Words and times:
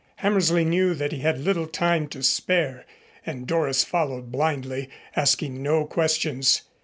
Hammersley 0.15 0.65
knew 0.65 0.95
that 0.95 1.11
he 1.11 1.19
had 1.19 1.37
little 1.39 1.67
time 1.67 2.07
to 2.07 2.23
spare, 2.23 2.87
and 3.23 3.45
Doris 3.45 3.83
followed 3.83 4.31
blindly, 4.31 4.89
asking 5.15 5.61
no 5.61 5.85
questions. 5.85 6.63